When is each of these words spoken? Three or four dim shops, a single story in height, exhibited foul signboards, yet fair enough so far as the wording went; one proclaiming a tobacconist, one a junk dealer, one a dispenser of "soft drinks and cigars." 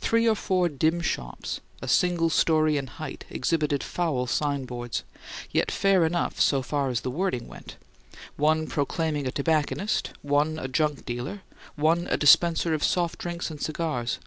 Three 0.00 0.28
or 0.28 0.34
four 0.34 0.68
dim 0.68 1.00
shops, 1.00 1.62
a 1.80 1.88
single 1.88 2.28
story 2.28 2.76
in 2.76 2.88
height, 2.88 3.24
exhibited 3.30 3.82
foul 3.82 4.26
signboards, 4.26 5.02
yet 5.50 5.70
fair 5.70 6.04
enough 6.04 6.38
so 6.38 6.60
far 6.60 6.90
as 6.90 7.00
the 7.00 7.10
wording 7.10 7.48
went; 7.48 7.76
one 8.36 8.66
proclaiming 8.66 9.26
a 9.26 9.30
tobacconist, 9.32 10.10
one 10.20 10.58
a 10.58 10.68
junk 10.68 11.06
dealer, 11.06 11.40
one 11.74 12.06
a 12.10 12.18
dispenser 12.18 12.74
of 12.74 12.84
"soft 12.84 13.18
drinks 13.18 13.50
and 13.50 13.62
cigars." 13.62 14.18